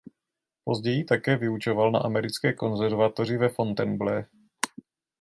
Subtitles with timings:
[0.65, 4.23] Později také vyučoval na Americké konzervatoři ve Fontainebleau.